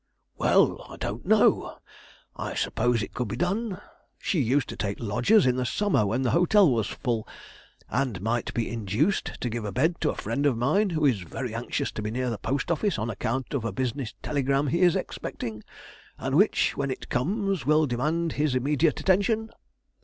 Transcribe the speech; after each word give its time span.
"Well, 0.35 0.81
I 0.89 0.97
don't 0.97 1.27
know; 1.27 1.77
I 2.35 2.55
suppose 2.55 3.03
it 3.03 3.13
could 3.13 3.27
be 3.27 3.35
done. 3.35 3.79
She 4.17 4.39
used 4.41 4.67
to 4.69 4.75
take 4.75 4.99
lodgers 4.99 5.45
in 5.45 5.57
the 5.57 5.63
summer 5.63 6.07
when 6.07 6.23
the 6.23 6.31
hotel 6.31 6.71
was 6.71 6.87
full, 6.87 7.27
and 7.87 8.19
might 8.19 8.51
be 8.55 8.67
induced 8.67 9.39
to 9.39 9.47
give 9.47 9.63
a 9.63 9.71
bed 9.71 10.01
to 10.01 10.09
a 10.09 10.15
friend 10.15 10.47
of 10.47 10.57
mine 10.57 10.89
who 10.89 11.05
is 11.05 11.21
very 11.21 11.53
anxious 11.53 11.91
to 11.91 12.01
be 12.01 12.09
near 12.09 12.31
the 12.31 12.39
post 12.39 12.71
office 12.71 12.97
on 12.97 13.11
account 13.11 13.53
of 13.53 13.63
a 13.63 13.71
business 13.71 14.15
telegram 14.23 14.65
he 14.69 14.81
is 14.81 14.95
expecting, 14.95 15.63
and 16.17 16.33
which 16.35 16.75
when 16.75 16.89
it 16.89 17.09
comes 17.09 17.67
will 17.67 17.85
demand 17.85 18.31
his 18.31 18.55
immediate 18.55 18.99
attention." 18.99 19.51